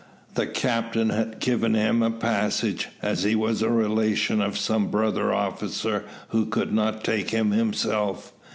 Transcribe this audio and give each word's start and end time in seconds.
The 0.33 0.47
captain 0.47 1.11
had 1.11 1.37
given 1.39 1.75
him 1.75 2.01
a 2.01 2.09
passage, 2.09 2.89
as 3.03 3.21
he 3.21 3.35
was 3.35 3.61
a 3.61 3.69
relation 3.69 4.41
of 4.41 4.57
some 4.57 4.87
brother 4.87 5.31
officer 5.31 6.05
who 6.29 6.47
could 6.47 6.73
not 6.73 7.03
take 7.03 7.29
him 7.29 7.51
himself. 7.51 8.33